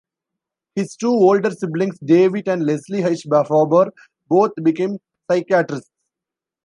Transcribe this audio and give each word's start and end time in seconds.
His 0.73 0.95
two 0.95 1.11
older 1.11 1.51
siblings, 1.51 1.99
David 1.99 2.47
and 2.47 2.65
Leslie 2.65 3.03
H. 3.03 3.27
Farber, 3.29 3.91
both 4.27 4.49
became 4.63 4.97
psychiatrists. 5.29 5.91